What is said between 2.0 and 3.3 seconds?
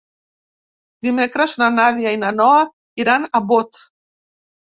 i na Noa iran